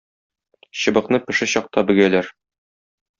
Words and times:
Чыбыкны 0.83 1.19
пеше 1.27 1.49
чакта 1.53 1.83
бөгәләр. 1.91 2.31